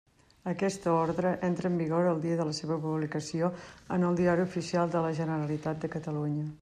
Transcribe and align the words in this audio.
Aquesta 0.51 0.93
Ordre 0.99 1.33
entra 1.49 1.69
en 1.73 1.75
vigor 1.81 2.09
el 2.13 2.23
dia 2.23 2.37
de 2.39 2.47
la 2.51 2.55
seva 2.61 2.77
publicació 2.87 3.51
en 3.99 4.09
el 4.09 4.19
Diari 4.21 4.47
Oficial 4.47 4.97
de 4.97 5.05
la 5.05 5.13
Generalitat 5.21 5.85
de 5.85 5.93
Catalunya. 5.99 6.49